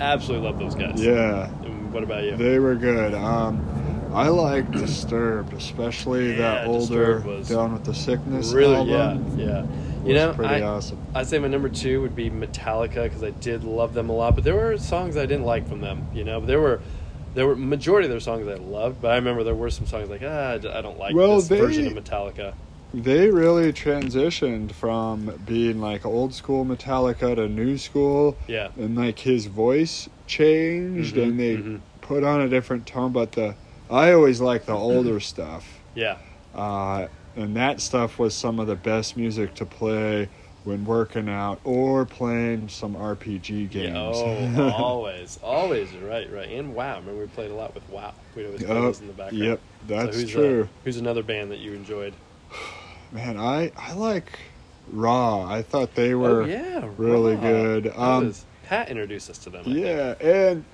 [0.00, 1.02] Absolutely love those guys.
[1.02, 1.50] Yeah.
[1.64, 2.36] And what about you?
[2.36, 3.14] They were good.
[3.14, 9.38] Um, I like Disturbed, especially that older Down with the Sickness really, album.
[9.38, 9.66] yeah, yeah.
[10.04, 10.98] You know, pretty I, awesome.
[11.14, 14.34] I'd say my number two would be Metallica because I did love them a lot,
[14.34, 16.06] but there were songs I didn't like from them.
[16.12, 16.80] You know, but there were
[17.34, 20.08] there were majority of their songs I loved, but I remember there were some songs
[20.10, 22.54] like ah, I don't like Well, this they- version of Metallica.
[22.94, 29.18] They really transitioned from being like old school Metallica to new school, Yeah, and like
[29.20, 31.80] his voice changed, Mhm, and they mhm.
[32.02, 33.12] put on a different tone.
[33.12, 33.54] But the
[33.90, 36.18] I always like the older stuff, yeah,
[36.54, 40.28] uh, and that stuff was some of the best music to play
[40.64, 43.94] when working out or playing some RPG games.
[43.94, 43.96] yeah.
[43.96, 45.92] Oh, always, always.
[45.96, 46.48] Right, right.
[46.50, 48.12] And Wow, remember we played a lot with Wow.
[48.36, 49.44] We'd always play those in the background.
[49.44, 50.68] Yep, So that's who's, uh, true.
[50.84, 52.12] who's another band that you enjoyed?
[53.12, 54.38] Man, I I like
[54.90, 55.44] Raw.
[55.44, 57.40] I thought they were oh yeah, really Raw.
[57.40, 57.92] good.
[57.96, 59.60] Um, was- Pat introduced us to them.
[59.62, 59.78] I think.
[59.78, 60.64] yeah, and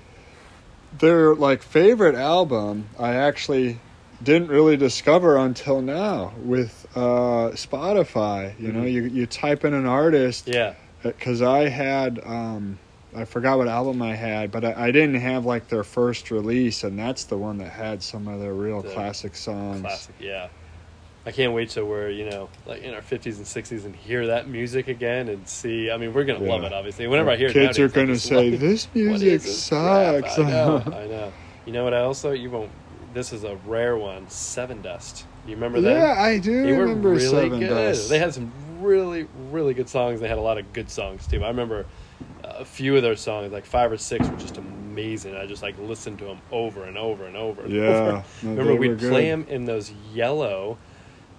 [0.98, 3.80] their like favorite album I actually
[4.22, 8.58] didn't really discover until now with uh, Spotify.
[8.60, 8.92] You know, Mhm.
[8.92, 12.78] you you type in an artist yeah, because I had um,
[13.16, 16.84] I forgot what album I had, but I, I didn't have like their first release,
[16.84, 19.80] and that's the one that had some of their real The classic songs.
[19.80, 20.14] classic.
[20.20, 20.48] Yeah,
[21.28, 24.28] I can't wait till we're you know like in our fifties and sixties and hear
[24.28, 25.90] that music again and see.
[25.90, 27.06] I mean, we're gonna love it obviously.
[27.06, 29.68] Whenever I hear it Kids are nowadays, I'm gonna say, like, "This music is this
[29.68, 31.32] crap?" sucks." I know, I know.
[31.66, 32.30] You know what else though?
[32.32, 32.70] You won't.
[33.12, 34.24] This is a rare one.
[34.28, 35.24] Sevendust.
[35.46, 35.90] You remember that?
[35.92, 37.68] yeah, I do They remember really Seven good.
[37.68, 38.08] Dust.
[38.08, 40.20] They had some really, really good songs.
[40.20, 41.44] They had a lot of good songs too.
[41.44, 41.84] I remember
[42.42, 45.36] uh, a few of their songs, like five or six, were just amazing.
[45.36, 47.62] I just like listened to them over and over and over.
[47.64, 48.24] And Yeah, over.
[48.44, 50.78] no, remember we'd play them in those yellow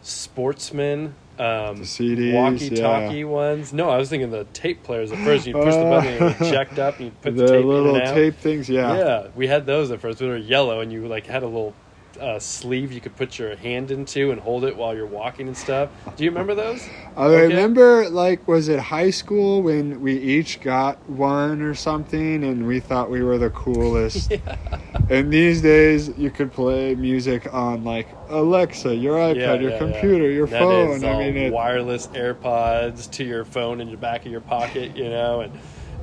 [0.01, 1.15] Sportsman.
[1.37, 3.23] Um, CDs, walkie-talkie yeah.
[3.23, 3.71] ones.
[3.71, 5.47] No, I was thinking the tape players at first.
[5.47, 7.95] You push the button and it eject up, and you put the, the tape little
[7.95, 8.13] in and out.
[8.13, 8.69] tape things.
[8.69, 8.97] Yeah.
[8.97, 10.19] Yeah, we had those at first.
[10.19, 11.73] They were yellow, and you like had a little
[12.19, 15.57] uh, sleeve you could put your hand into and hold it while you're walking and
[15.57, 15.89] stuff.
[16.15, 16.87] Do you remember those?
[17.17, 17.39] I Okay.
[17.43, 22.79] remember, like, was it high school when we each got one or something, and we
[22.79, 24.31] thought we were the coolest.
[25.09, 29.77] And these days, you could play music on like Alexa, your iPad, Yeah, your yeah,
[29.77, 30.29] computer, yeah.
[30.29, 31.03] your That phone.
[31.05, 35.09] I mean, it, wireless AirPods to your phone in the back of your pocket, you
[35.09, 35.53] know, and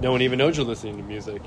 [0.00, 1.42] no one even knows you're listening to music.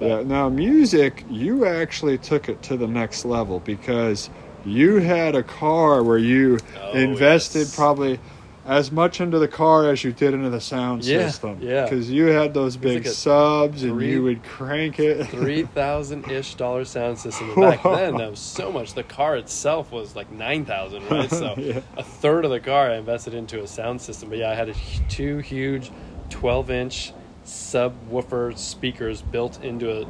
[0.00, 0.22] Yeah.
[0.22, 4.30] Now, music, you actually took it to the next level because
[4.64, 7.76] you had a car where you Oh, invested yes.
[7.76, 8.18] probably
[8.66, 11.58] as much into the car as you did into the sound Yeah, system.
[11.60, 11.84] yeah.
[11.84, 15.24] Because you had those big like subs, and you would crank it.
[15.28, 17.54] Three thousand ish dollar sound system.
[17.60, 18.94] Back then, that was so much.
[18.94, 21.30] The car itself was like nine thousand, right?
[21.30, 21.80] So Yeah.
[21.98, 24.30] a third of the car I invested into a sound system.
[24.30, 24.74] But yeah, I had a,
[25.10, 25.90] two huge,
[26.30, 27.12] twelve inch
[27.44, 30.06] subwoofer speakers built into a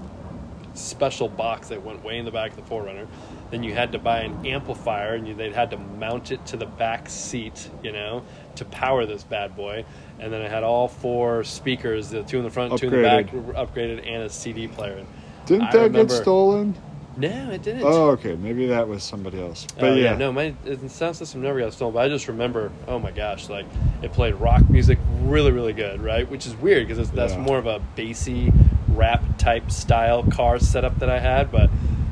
[0.74, 3.06] special box that went way in the back of the 4Runner.
[3.50, 6.56] Then you had to buy an amplifier, and you, they'd had to mount it to
[6.56, 8.24] the back seat, you know,
[8.56, 9.84] to power this bad boy.
[10.18, 13.02] And then I had all four speakers, the two in the front, two in the
[13.02, 13.54] back, Upgraded.
[13.54, 15.04] upgraded, and a CD player.
[15.46, 16.74] Didn't I that remember- get stolen?
[17.16, 17.82] No, it didn't.
[17.84, 18.34] Oh, okay.
[18.34, 19.66] Maybe that was somebody else.
[19.78, 20.54] But Oh, yeah, no, my
[20.88, 21.94] sound system never got stolen.
[21.94, 23.66] But I just remember, oh my gosh, like
[24.02, 26.28] it played rock music really, really good, right?
[26.28, 27.38] Which is weird because that's Yeah.
[27.40, 28.52] more of a bassy
[28.88, 31.52] rap type style car setup that I had.
[31.52, 31.70] But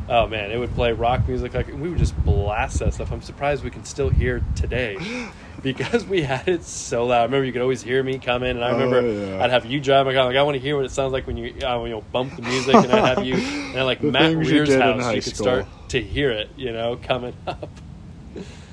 [0.08, 3.10] oh man, it would play rock music like we would just blast that stuff.
[3.10, 4.96] I'm surprised we can still hear today
[5.62, 7.20] because we had it so loud.
[7.20, 9.42] I remember you could always hear me come in, and I Oh, remember yeah.
[9.42, 10.24] I'd have you drive my car.
[10.26, 12.36] Like I want to hear what it sounds like when you uh, when you bump
[12.36, 13.34] the music, and I'd have you
[13.74, 15.06] and like The Matt Weir's house.
[15.14, 15.44] You could school.
[15.44, 17.68] start to hear it, you know, coming up.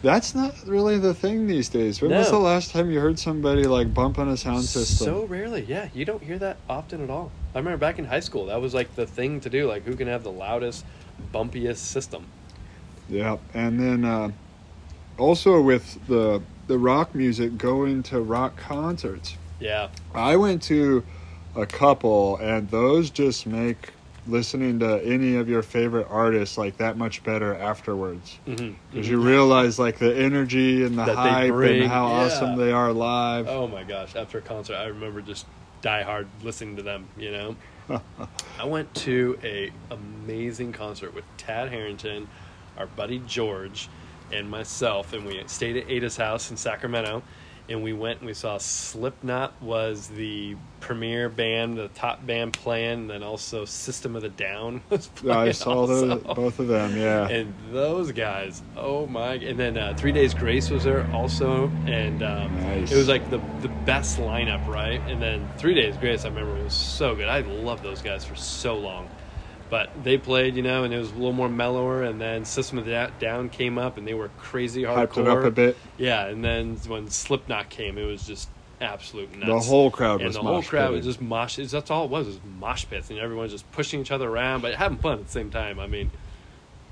[0.01, 2.01] that's not really the thing these days.
[2.01, 5.05] When was the last time you heard somebody like bumping a sound system?
[5.05, 5.89] So rarely, yeah.
[5.93, 7.31] You don't hear that often at all.
[7.53, 9.67] I remember back in high school, that was like the thing to do.
[9.67, 10.85] Like, who can have the loudest,
[11.33, 12.25] bumpiest system?
[13.09, 14.31] Yeah, and then uh,
[15.17, 19.35] also with the the rock music, going to rock concerts.
[19.59, 21.03] Yeah, I went to
[21.55, 23.89] a couple, and those just make
[24.27, 28.37] listening to any of your favorite artists like that much better afterwards.
[28.45, 32.13] hmm Because you realize like the energy and the That hype and how yeah.
[32.25, 33.47] awesome they are live.
[33.49, 34.15] Oh my gosh!
[34.15, 35.45] After a concert, I remember just
[35.81, 37.07] die hard listening to them.
[37.17, 37.55] You know,
[38.59, 42.27] I went to a amazing concert with Tad Harrington,
[42.77, 43.89] our buddy George,
[44.33, 47.23] and myself, and we stayed at Ada's house in Sacramento.
[47.67, 53.01] And we went and we saw Slipknot was the premier band, the top band playing,
[53.01, 55.37] and then also System of the Down was playing.
[55.49, 56.17] I saw also.
[56.17, 56.97] both of them.
[56.97, 59.33] Yeah, And those guys, oh my!
[59.33, 62.91] And then uh, Three Days Grace was there also, and um, Nice.
[62.91, 64.99] it was like the the best lineup, right?
[65.01, 67.27] And then Three Days Grace, I remember was so good.
[67.29, 69.07] I loved those guys for so long,
[69.69, 72.03] but they played, you know, and it was a little more mellower.
[72.03, 75.07] And then System of the Down came up, and they were crazy hardcore.
[75.07, 75.77] hyped it up a bit.
[75.97, 78.49] Yeah, and then when Slipknot came, it was just
[78.81, 79.65] absolute nuts.
[79.65, 81.57] The whole crowd and was the whole crowd was just mosh.
[81.57, 84.61] That's all it was, was mosh pits, and everyone was just pushing each other around,
[84.61, 85.79] but having fun at the same time.
[85.79, 86.11] I mean,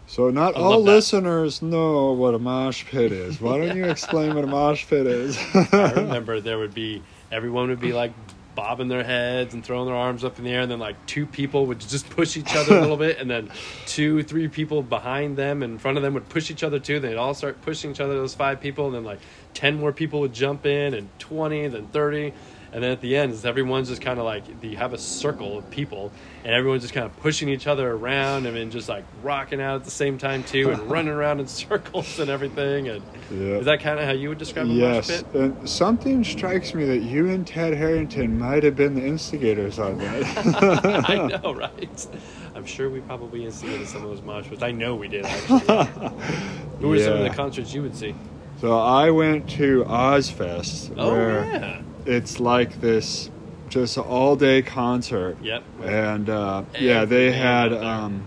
[0.05, 0.91] So not I all love that.
[0.91, 3.41] listeners know what a mosh pit is.
[3.41, 5.37] Why don't you explain what a mosh pit is?
[5.71, 8.11] I remember there would be everyone would be like
[8.57, 11.27] bobbing their heads and throwing their arms up in the air, and then like two
[11.27, 13.51] people would just push each other a little bit, and then
[13.85, 16.99] two, three people behind them and in front of them would push each other too.
[16.99, 18.15] They'd all start pushing each other.
[18.15, 19.19] Those five people, and then like
[19.53, 22.33] ten more people would jump in, and twenty, then thirty.
[22.77, 25.67] And then at the end, everyone's just kind of like you have a circle of
[25.71, 26.11] people,
[26.43, 29.77] and everyone's just kind of pushing each other around, and then just like rocking out
[29.77, 32.87] at the same time too, and running around in circles and everything.
[32.87, 33.57] And Yeah.
[33.57, 35.25] is that kind of how you would describe a mosh Yes, pit?
[35.33, 39.97] and something strikes me that you and Ted Harrington might have been the instigators on
[39.97, 41.03] that.
[41.09, 42.07] I know, right?
[42.53, 44.61] I'm sure we probably instigated some of those mosh pits.
[44.61, 45.65] I know we did, actually.
[46.79, 48.13] Who were some of the concerts you would see?
[48.61, 51.81] So I went to Ozzfest, Oh, where yeah.
[52.07, 53.29] It's like this
[53.69, 55.37] just all day concert.
[55.43, 55.63] Yep.
[55.83, 58.25] And uh, yeah, they had um,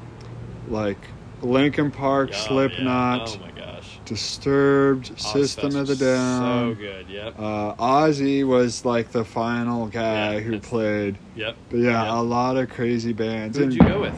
[0.68, 0.98] like
[1.42, 2.38] Linkin Park, Oh, yeah.
[2.46, 3.98] Slipknot, Oh, my gosh.
[4.04, 6.74] Disturbed, System of the Down.
[6.74, 7.08] So good.
[7.08, 7.34] Yep.
[7.38, 11.18] Uh, Ozzy was like the final guy Yeah, who that's- played.
[11.36, 11.56] Yep.
[11.70, 12.20] But yeah, Yeah.
[12.20, 13.56] a lot of crazy bands.
[13.56, 14.14] Who did And you go with?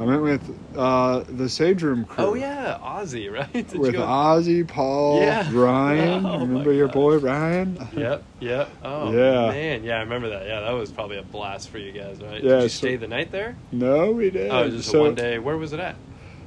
[0.00, 2.24] I went with uh, the Sage Room crew.
[2.24, 3.52] Oh yeah, Ozzy, right?
[3.52, 4.00] Did With go?
[4.00, 5.48] Ozzy, Paul, Yeah.
[5.52, 6.24] Ryan.
[6.30, 6.94] Oh, Remember your gosh.
[6.94, 7.88] boy Ryan?
[7.94, 8.70] Yep, yep.
[8.82, 9.50] Oh Yeah.
[9.52, 10.46] man, yeah, I remember that.
[10.46, 12.42] Yeah, that was probably a blast for you guys, right?
[12.42, 13.56] Yeah, Did you so- stay the night there?
[13.72, 14.50] No, we did.
[14.50, 15.38] Oh, it was just So a one day.
[15.38, 15.96] Where was it at?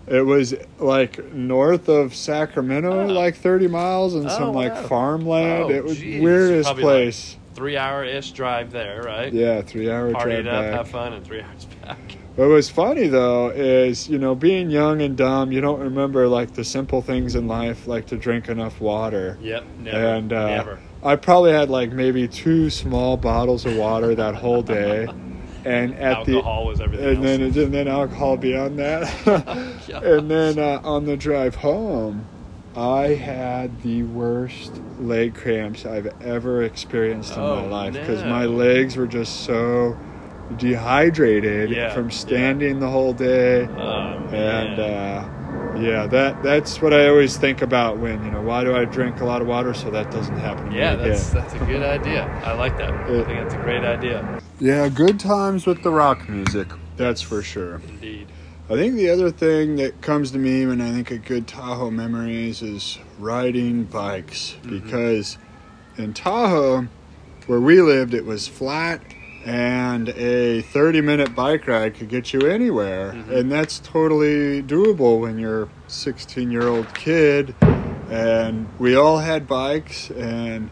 [0.08, 3.06] It was like north of Sacramento, Oh.
[3.14, 4.88] like 30 miles, and Oh, some like wow.
[4.88, 5.64] farmland.
[5.66, 6.22] Oh, it was geez.
[6.22, 7.38] weirdest Probably, like, place.
[7.54, 9.32] Three hour ish drive there, right?
[9.32, 10.74] yeah, three hour Party drive it up, back.
[10.74, 11.98] have fun, and three hours back.
[12.36, 16.54] What was funny though is, you know, being young and dumb, you don't remember like
[16.56, 19.38] the simple things in life, like to drink enough water.
[19.42, 20.80] Yep, never, and uh, never.
[21.04, 25.08] I probably had like maybe two small bottles of water that whole day,
[25.66, 27.54] and at Alcohol was the everything and else.
[27.56, 29.28] then and then alcohol beyond that,
[30.04, 32.26] and then uh, on the drive home,
[32.76, 38.30] I had the worst leg cramps I've ever experienced in my Oh, life because no.
[38.30, 39.96] my legs were just so
[40.58, 42.16] dehydrated Yeah, from yeah.
[42.16, 45.30] standing the whole day Oh, and uh,
[45.80, 49.22] yeah that that's what i always think about when you know why do i drink
[49.22, 51.66] a lot of water so that doesn't happen to yeah, me that's again that's a
[51.66, 52.26] good idea.
[52.46, 52.92] I like that.
[52.92, 54.40] I think that's a great idea.
[54.60, 58.28] yeah good times with the rock music that's for sure Indeed.
[58.70, 61.92] I think the other thing that comes to me when i think of good tahoe
[61.92, 64.80] memories is riding bikes Mm-hmm.
[64.80, 65.38] because
[65.98, 66.88] in tahoe
[67.48, 69.02] where we lived it was flat
[69.46, 73.30] and a 30 minute bike ride could get you anywhere Mhm.
[73.40, 77.54] and that's totally doable when you're a 16 year old kid
[78.10, 80.70] and we all had bikes and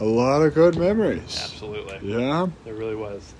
[0.00, 1.98] a lot of good memories Absolutely.
[2.02, 3.34] yeah There really was.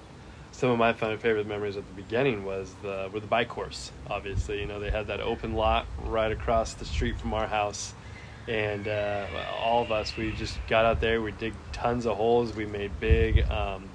[0.61, 3.93] Some of my favorite memories at the beginning was the with the bike course.
[4.11, 7.95] Obviously, you know they had that open lot right across the street from our house,
[8.47, 9.27] and uh,
[9.59, 11.23] all of us we just got out there.
[11.23, 12.55] We dig tons of holes.
[12.55, 13.89] We made big um,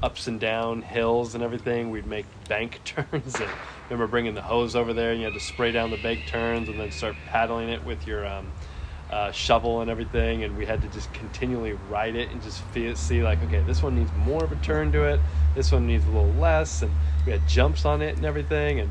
[0.00, 1.90] ups and down hills and everything.
[1.90, 3.40] We'd make bank turns.
[3.40, 3.50] And
[3.90, 6.68] remember bringing the hose over there, and you had to spray down the bank turns
[6.68, 8.46] and then start paddling it with your um,
[9.10, 12.94] uh, shovel and everything, and we had to just continually ride it and just feel,
[12.96, 15.20] see like, okay, this one needs more of a turn to it,
[15.54, 16.90] this one needs a little less, and
[17.24, 18.80] we had jumps on it and everything.
[18.80, 18.90] And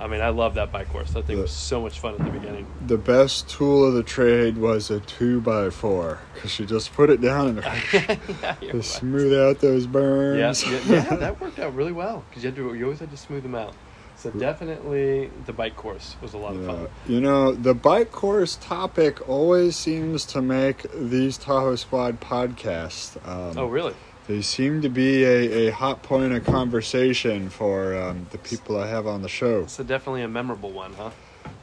[0.00, 1.10] I mean, I love that bike course.
[1.10, 2.66] That thing was so much fun at the beginning.
[2.86, 7.10] the best tool of the trade was a 2 by 4 because you just put
[7.10, 7.58] it down and
[7.92, 8.16] yeah,
[8.60, 8.84] to right.
[8.84, 12.56] smooth out those yeah, berms yeah, yeah, that worked out really well because you had
[12.56, 13.74] to, you always had to smooth them out.
[14.20, 16.88] So definitely, the bike course was a lot of fun.
[17.06, 23.16] You know, the bike course topic always seems to make these Tahoe Squad podcasts.
[23.26, 23.94] Um, Oh, really?
[24.28, 28.88] They seem to be a, a hot point of conversation for um, the people I
[28.88, 29.64] have on the show.
[29.66, 31.10] So definitely a memorable one, huh?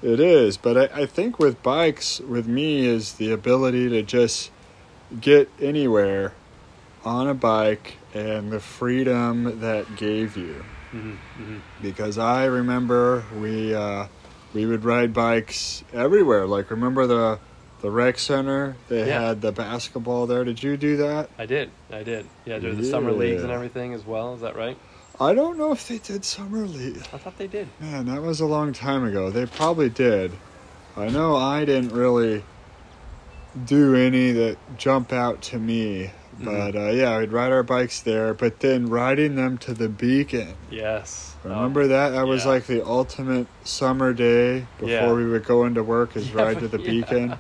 [0.02, 4.50] It is, but I, I think with bikes, with me, is the ability to just
[5.22, 6.34] get anywhere
[7.06, 10.66] on a bike and the freedom that gave you.
[11.00, 14.08] Hmm hmm because I remember we uh,
[14.54, 16.48] we would ride bikes everywhere.
[16.48, 17.40] Like remember the
[17.82, 18.76] the rec center?
[18.90, 19.28] They Yeah.
[19.28, 20.44] had the basketball there.
[20.44, 21.30] Did you do that?
[21.38, 21.70] I did.
[21.92, 22.26] I did.
[22.46, 24.34] Yeah, there were the summer leagues and everything as well.
[24.34, 24.78] Is that right?
[25.20, 27.02] I don't know if they did summer league.
[27.14, 27.68] I thought they did.
[27.80, 29.30] Man, that was a long time ago.
[29.30, 30.32] They probably did.
[30.96, 32.44] I know I didn't really
[33.66, 36.12] do any that jump out to me.
[36.40, 38.34] But uh, yeah, we'd ride our bikes there.
[38.34, 40.54] But then riding them to the beacon.
[40.70, 41.36] Yes.
[41.44, 42.10] Remember Oh, that?
[42.10, 45.14] That was like the ultimate summer day before Yeah.
[45.14, 46.90] we would go into work is Yeah, ride to the yeah.
[46.90, 47.40] beacon.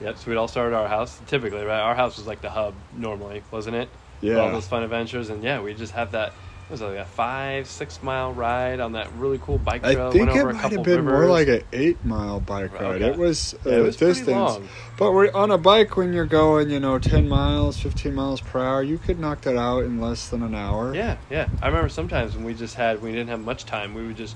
[0.00, 0.18] Yep.
[0.18, 1.20] So we'd all start at our house.
[1.26, 1.80] Typically, right?
[1.80, 3.88] Our house was like the hub normally, wasn't it?
[4.20, 6.32] For All those fun adventures, and yeah, we just have that.
[6.66, 10.08] It was like a five, six mile ride on that really cool bike trail.
[10.08, 13.02] I think it might have been more like an eight mile bike ride.
[13.02, 13.06] Okay.
[13.08, 14.28] It was a Yeah, it was distance.
[14.28, 14.68] long.
[14.96, 18.60] But we're on a bike when you're going, you know, 10 miles, 15 miles per
[18.60, 20.94] hour, you could knock that out in less than an hour.
[20.94, 21.48] Yeah, yeah.
[21.60, 24.34] I remember sometimes when we just had, we didn't have much time, we would just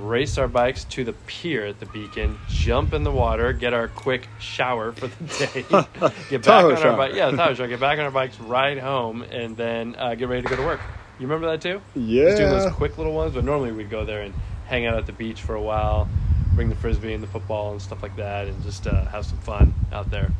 [0.00, 3.88] race our bikes to the pier at the beacon, jump in the water, get our
[3.88, 5.62] quick shower for the day,
[6.30, 7.14] get back on our bike.
[7.14, 7.68] Yeah, shower.
[7.68, 10.62] Get back on our bikes, ride home, and then uh, get ready to go to
[10.62, 10.80] work.
[11.18, 11.80] You remember that too?
[11.94, 12.24] Yeah.
[12.26, 13.34] Just doing those quick little ones.
[13.34, 14.34] But normally we'd go there and
[14.66, 16.08] hang out at the beach for a while,
[16.54, 19.38] bring the frisbee and the football and stuff like that, and just uh, have some
[19.38, 20.30] fun out there.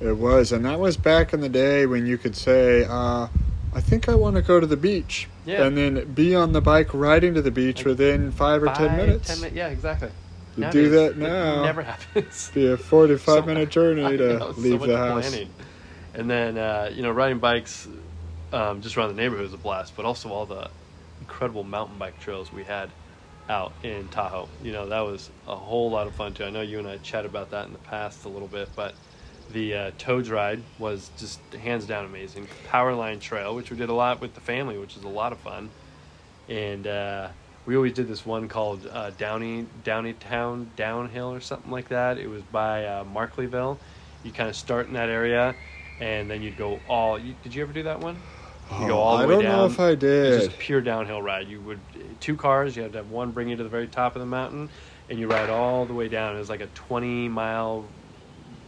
[0.00, 0.52] It was.
[0.52, 3.26] And that was back in the day when you could say, uh,
[3.74, 5.28] I think I want to go to the beach.
[5.44, 5.64] Yeah.
[5.64, 8.88] And then be on the bike riding to the beach Like within five or ten
[8.90, 9.28] Five, minutes.
[9.28, 10.10] 10 min- yeah, exactly.
[10.56, 11.64] You Nowadays, do that it now.
[11.64, 12.50] never happens.
[12.54, 15.28] Be a 45 So- minute journey to know, leave much the house.
[15.30, 15.50] planning.
[16.14, 17.88] And then uh, you know, riding bikes
[18.52, 20.70] um, just around the neighborhood was a blast, but also all the
[21.20, 22.90] incredible mountain bike trails we had
[23.48, 24.48] out in Tahoe.
[24.62, 26.44] You know, that was a whole lot of fun too.
[26.44, 28.94] I know you and I chatted about that in the past a little bit, but
[29.52, 32.46] the uh, Toads ride was just hands down amazing.
[32.68, 35.38] Powerline Trail, which we did a lot with the family, which was a lot of
[35.38, 35.70] fun,
[36.48, 37.28] and uh,
[37.64, 42.18] we always did this one called uh, Downey Downeytown Downhill or something like that.
[42.18, 43.78] It was by uh, Markleeville.
[44.24, 45.54] You kind of start in that area,
[46.00, 47.18] and then you'd go all.
[47.18, 48.16] You, did you ever do that one?
[48.70, 49.56] You go Oh, all the I way don't down.
[49.58, 50.40] know if I It's did.
[50.42, 51.48] just a pure downhill ride.
[51.48, 51.80] You would
[52.20, 52.76] two cars.
[52.76, 54.68] You had to have one bring you to the very top of the mountain,
[55.08, 56.36] and you ride all the way down.
[56.36, 57.84] It was like a twenty mile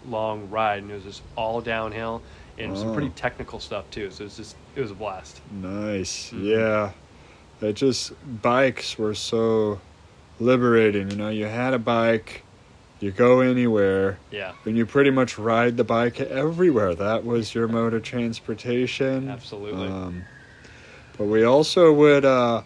[0.08, 2.22] long ride, and it was just all downhill
[2.58, 2.92] and some Oh.
[2.94, 4.10] pretty technical stuff too.
[4.10, 5.40] So it was just it was a blast.
[5.50, 6.30] Nice.
[6.32, 6.44] Mhm.
[6.44, 6.90] Yeah.
[7.68, 9.80] It just bikes were so
[10.38, 11.10] liberating.
[11.10, 12.42] You know, you had a bike,
[13.00, 16.94] you go anywhere, Yeah, and you pretty much ride the bike everywhere.
[16.94, 19.28] That was your mode of transportation.
[19.30, 19.88] absolutely.
[19.88, 20.24] Um,
[21.18, 22.62] but we also would uh,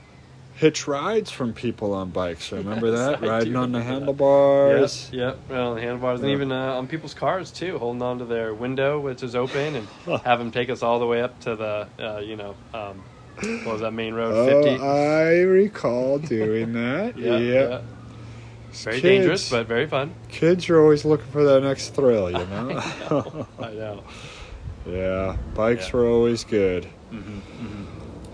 [0.56, 2.52] hitch rides from people on bikes.
[2.52, 3.22] Remember Yes, that?
[3.22, 4.00] I Riding on the remember that.
[4.00, 5.08] handlebars.
[5.12, 5.38] Yep, yep.
[5.50, 9.00] Well, the handlebars, and even uh, on people's cars too, holding on to their window,
[9.00, 9.88] which is open, and
[10.24, 13.02] have them take us all the way up to the, uh, you know, um,
[13.40, 14.34] what was that main road?
[14.36, 14.78] Oh, Fifty.
[14.84, 17.16] I recall doing that.
[17.18, 17.70] yeah, Yep.
[17.70, 17.80] yeah.
[18.82, 20.14] Very Kids- dangerous, but very fun.
[20.28, 22.68] Kids are always looking for that next thrill, you I know?
[22.68, 23.46] know.
[23.60, 24.04] I know.
[24.86, 25.96] yeah, bikes Yeah.
[25.96, 26.84] were always good.
[27.10, 27.84] hmm hmm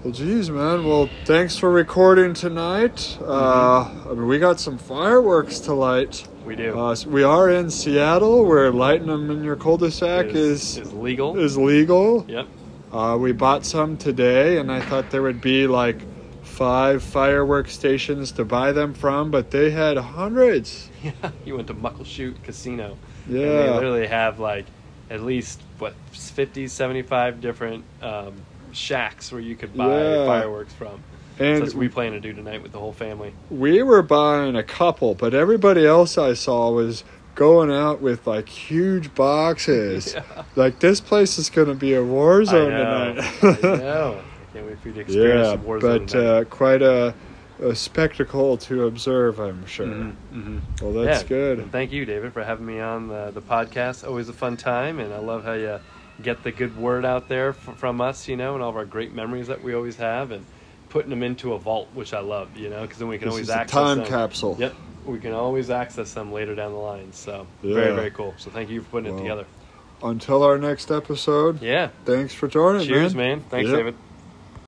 [0.02, 0.84] Well, geez, man.
[0.86, 3.18] Well, thanks for recording tonight.
[3.22, 4.08] Uh, Mm-hmm.
[4.08, 6.26] I mean, we got some fireworks to light.
[6.46, 6.76] We do.
[6.78, 11.38] Uh, s- we are in Seattle, where lighting them in your cul-de-sac is is legal.
[11.38, 12.24] is legal.
[12.28, 12.46] yep.
[12.92, 15.98] Uh, we bought some today, and I thought there would be like
[16.50, 20.88] five fireworks stations to buy them from, but they had hundreds.
[21.02, 21.12] Yeah.
[21.46, 22.98] You went to Muckleshoot Casino.
[23.26, 24.66] And they literally have like
[25.08, 28.34] at least what 50, 75 different um,
[28.72, 30.26] shacks where you could buy Yeah.
[30.26, 31.02] fireworks from.
[31.38, 33.32] So And that's what we plan to do tonight with the whole family.
[33.48, 37.02] we were buying a couple, but everybody else I saw was
[37.34, 40.14] going out with like huge boxes.
[40.14, 40.44] Yeah.
[40.54, 43.18] Like this place is going to be a war zone tonight.
[43.42, 44.20] I know.
[44.52, 47.14] Can't wait for you to experience yeah, Warzone but uh, quite a,
[47.62, 49.86] a spectacle to observe, I'm sure.
[49.86, 50.60] Mhm, mhm.
[50.82, 51.70] Well, that's Yeah, good.
[51.72, 54.06] thank you, David, for having me on the, the podcast.
[54.06, 55.78] Always a fun time, and I love how you
[56.22, 58.84] get the good word out there f- from us, you know, and all of our
[58.84, 60.44] great memories that we always have, and
[60.88, 63.32] putting them into a vault, which I love, you know, because then we can This
[63.34, 64.06] always access time them.
[64.08, 64.56] capsule.
[64.58, 64.74] Yep,
[65.06, 67.12] we can always access them later down the line.
[67.12, 67.74] So Yeah.
[67.74, 68.34] very, very cool.
[68.38, 69.44] So thank you for putting Well, it together.
[70.02, 71.88] Until our next episode, Yeah.
[72.04, 72.86] thanks for joining.
[72.86, 73.38] Cheers, man.
[73.38, 73.44] man.
[73.50, 73.78] Thanks, Yep.
[73.78, 73.94] David.